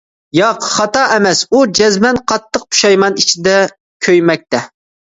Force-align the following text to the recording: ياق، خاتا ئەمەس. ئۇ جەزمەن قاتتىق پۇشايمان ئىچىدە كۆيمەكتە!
ياق، 0.37 0.63
خاتا 0.75 1.03
ئەمەس. 1.17 1.43
ئۇ 1.57 1.61
جەزمەن 1.81 2.21
قاتتىق 2.33 2.67
پۇشايمان 2.73 3.21
ئىچىدە 3.23 3.59
كۆيمەكتە! 4.09 4.67